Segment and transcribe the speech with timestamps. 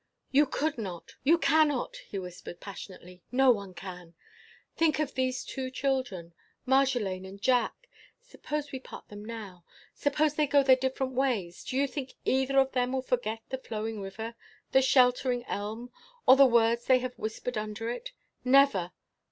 [0.31, 1.13] "You could not!
[1.23, 3.21] You cannot!" he whispered, passionately.
[3.31, 6.33] "No one can!—Think of these two children:
[6.67, 7.87] Marjolaine and Jack.
[8.19, 12.57] Suppose we part them now: suppose they go their different ways: do you think either
[12.57, 14.33] of them will forget the flowing river,
[14.71, 15.91] the sheltering elm,
[16.25, 18.11] or the words they have whispered under it?
[18.43, 18.93] Never!